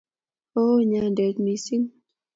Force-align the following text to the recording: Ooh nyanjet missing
Ooh 0.61 0.79
nyanjet 0.89 1.35
missing 1.43 1.85